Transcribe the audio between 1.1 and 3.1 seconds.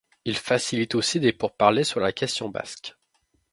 des pourparlers sur la question basque.